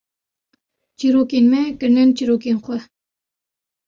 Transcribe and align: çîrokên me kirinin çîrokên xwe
çîrokên 0.97 1.45
me 1.51 1.61
kirinin 1.79 2.09
çîrokên 2.17 2.57
xwe 2.65 2.77